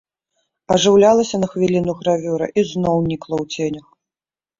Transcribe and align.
Ажыўлялася 0.75 1.39
на 1.43 1.47
хвіліну 1.51 1.91
гравюра 1.99 2.47
і 2.61 2.63
зноў 2.71 2.97
нікла 3.11 3.35
ў 3.43 3.59
ценях. 3.59 3.85